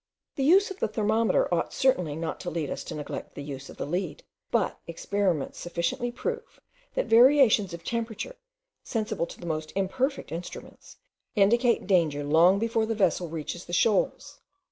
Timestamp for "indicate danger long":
11.35-12.57